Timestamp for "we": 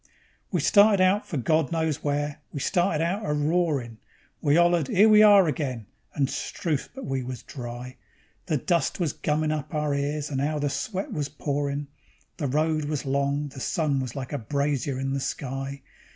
0.51-0.61, 2.51-2.59, 4.41-4.57, 5.07-5.21, 7.05-7.21